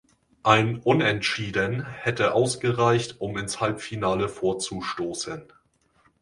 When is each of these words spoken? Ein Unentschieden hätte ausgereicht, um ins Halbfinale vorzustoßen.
Ein 0.41 0.79
Unentschieden 0.79 1.85
hätte 1.85 2.33
ausgereicht, 2.33 3.17
um 3.21 3.37
ins 3.37 3.61
Halbfinale 3.61 4.29
vorzustoßen. 4.29 5.53